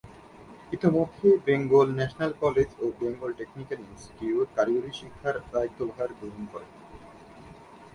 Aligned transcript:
ইতোমধ্যে 0.71 1.27
Bengal 1.45 1.87
national 1.97 2.31
college 2.43 2.69
ও 2.79 2.85
Bengal 2.99 3.31
technical 3.39 3.79
institute 3.87 4.47
কারিগরি 4.55 4.91
শিক্ষার 4.99 5.35
দায়িত্বভার 5.53 6.09
গ্রহণ 6.19 6.43
করে। 6.53 6.67